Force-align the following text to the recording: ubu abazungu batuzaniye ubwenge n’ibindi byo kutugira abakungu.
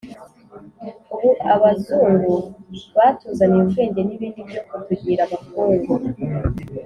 ubu 1.13 1.29
abazungu 1.53 2.35
batuzaniye 2.95 3.61
ubwenge 3.65 4.01
n’ibindi 4.03 4.39
byo 4.49 4.61
kutugira 4.67 5.21
abakungu. 5.27 5.93